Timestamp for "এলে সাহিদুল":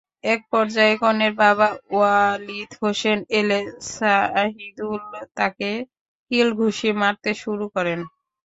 3.39-5.01